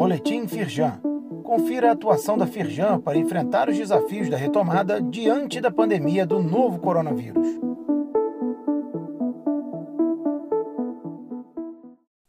Boletim 0.00 0.48
Firjan. 0.48 0.98
Confira 1.44 1.90
a 1.90 1.92
atuação 1.92 2.38
da 2.38 2.46
Firjan 2.46 2.98
para 2.98 3.18
enfrentar 3.18 3.68
os 3.68 3.76
desafios 3.76 4.30
da 4.30 4.36
retomada 4.38 4.98
diante 4.98 5.60
da 5.60 5.70
pandemia 5.70 6.24
do 6.24 6.42
novo 6.42 6.78
coronavírus. 6.78 7.46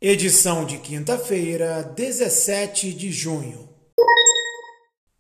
Edição 0.01 0.65
de 0.65 0.79
quinta-feira, 0.79 1.81
17 1.95 2.91
de 2.91 3.09
junho. 3.09 3.69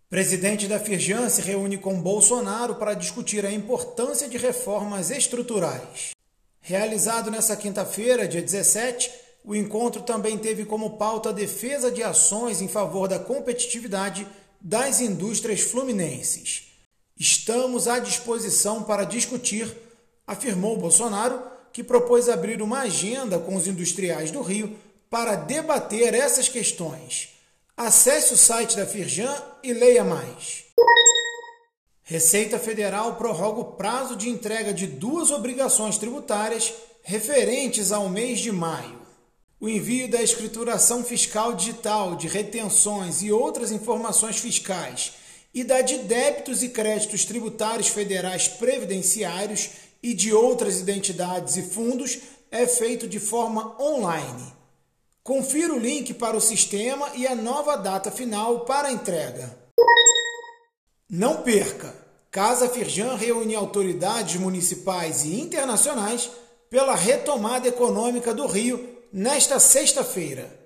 Presidente 0.09 0.67
da 0.67 0.77
Firjan 0.77 1.29
se 1.29 1.41
reúne 1.41 1.77
com 1.77 2.01
Bolsonaro 2.01 2.75
para 2.75 2.95
discutir 2.95 3.45
a 3.45 3.51
importância 3.53 4.27
de 4.27 4.37
reformas 4.37 5.09
estruturais. 5.09 6.11
Realizado 6.59 7.31
nesta 7.31 7.55
quinta-feira, 7.55 8.27
dia 8.27 8.41
17, 8.41 9.09
o 9.43 9.55
encontro 9.55 10.03
também 10.03 10.37
teve 10.37 10.65
como 10.65 10.97
pauta 10.97 11.29
a 11.29 11.33
defesa 11.33 11.91
de 11.91 12.03
ações 12.03 12.61
em 12.61 12.67
favor 12.67 13.07
da 13.07 13.17
competitividade 13.17 14.27
das 14.59 15.01
indústrias 15.01 15.61
fluminenses. 15.61 16.67
Estamos 17.17 17.87
à 17.87 17.99
disposição 17.99 18.83
para 18.83 19.03
discutir, 19.03 19.75
afirmou 20.27 20.77
Bolsonaro, 20.77 21.41
que 21.73 21.83
propôs 21.83 22.29
abrir 22.29 22.61
uma 22.61 22.81
agenda 22.81 23.39
com 23.39 23.55
os 23.55 23.67
industriais 23.67 24.29
do 24.29 24.41
Rio 24.41 24.75
para 25.09 25.35
debater 25.35 26.13
essas 26.13 26.47
questões. 26.47 27.29
Acesse 27.75 28.33
o 28.33 28.37
site 28.37 28.75
da 28.75 28.85
Firjan 28.85 29.35
e 29.63 29.73
leia 29.73 30.03
mais. 30.03 30.65
Receita 32.03 32.59
Federal 32.59 33.15
prorroga 33.15 33.61
o 33.61 33.71
prazo 33.73 34.15
de 34.15 34.29
entrega 34.29 34.73
de 34.73 34.85
duas 34.85 35.31
obrigações 35.31 35.97
tributárias 35.97 36.73
referentes 37.03 37.91
ao 37.91 38.09
mês 38.09 38.39
de 38.39 38.51
maio 38.51 39.01
o 39.61 39.69
envio 39.69 40.09
da 40.09 40.23
escrituração 40.23 41.03
fiscal 41.03 41.53
digital, 41.53 42.15
de 42.15 42.27
retenções 42.27 43.21
e 43.21 43.31
outras 43.31 43.71
informações 43.71 44.37
fiscais 44.37 45.13
e 45.53 45.63
da 45.63 45.81
de 45.81 45.99
débitos 45.99 46.63
e 46.63 46.69
créditos 46.69 47.25
tributários 47.25 47.87
federais 47.87 48.47
previdenciários 48.47 49.69
e 50.01 50.15
de 50.15 50.33
outras 50.33 50.79
identidades 50.79 51.57
e 51.57 51.61
fundos 51.61 52.17
é 52.49 52.65
feito 52.65 53.07
de 53.07 53.19
forma 53.19 53.79
online. 53.79 54.51
Confira 55.23 55.71
o 55.71 55.79
link 55.79 56.15
para 56.15 56.35
o 56.35 56.41
sistema 56.41 57.11
e 57.13 57.27
a 57.27 57.35
nova 57.35 57.75
data 57.75 58.09
final 58.09 58.61
para 58.61 58.87
a 58.87 58.91
entrega. 58.91 59.55
Não 61.07 61.43
perca! 61.43 61.93
Casa 62.31 62.67
Firjan 62.67 63.15
reúne 63.15 63.53
autoridades 63.53 64.37
municipais 64.37 65.23
e 65.23 65.39
internacionais 65.39 66.31
pela 66.69 66.95
retomada 66.95 67.67
econômica 67.67 68.33
do 68.33 68.47
Rio 68.47 68.90
nesta 69.11 69.59
sexta-feira. 69.59 70.59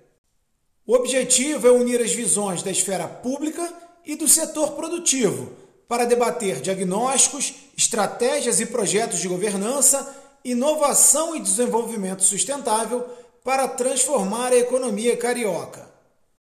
O 0.86 0.94
objetivo 0.94 1.68
é 1.68 1.72
unir 1.72 2.02
as 2.02 2.14
visões 2.14 2.62
da 2.62 2.70
esfera 2.70 3.08
pública 3.08 3.74
e 4.06 4.16
do 4.16 4.28
setor 4.28 4.74
produtivo 4.74 5.52
para 5.88 6.06
debater 6.06 6.62
diagnósticos, 6.62 7.54
estratégias 7.78 8.60
e 8.60 8.66
projetos 8.66 9.20
de 9.20 9.28
governança, 9.28 10.16
inovação 10.44 11.36
e 11.36 11.40
desenvolvimento 11.40 12.24
sustentável 12.24 13.06
para 13.44 13.68
transformar 13.68 14.52
a 14.52 14.58
economia 14.58 15.18
carioca. 15.18 15.88